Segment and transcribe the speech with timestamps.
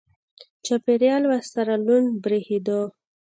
[0.65, 2.79] چاپېریال ورسره لوند برېښېده.